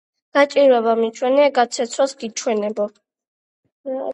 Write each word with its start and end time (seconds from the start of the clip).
გაჭირვება 0.37 0.95
მიჩვენე, 1.01 1.45
გაქცევას 1.59 2.17
გიჩვენებო. 2.25 2.89